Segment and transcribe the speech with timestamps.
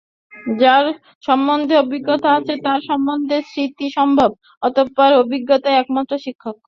[0.59, 0.85] যার
[1.23, 4.29] সম্বন্ধে অভিজ্ঞতা আছে, তার সম্বন্ধেই স্মৃতি সম্ভব,
[4.63, 4.89] অতএব
[5.23, 6.55] অভিজ্ঞতাই একমাত্র শিক্ষক।